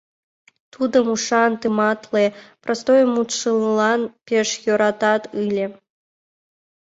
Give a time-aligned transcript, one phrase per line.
[0.73, 2.25] Тудым ушан, тыматле,
[2.63, 5.65] простой мутшылан пеш йӧратат ыле.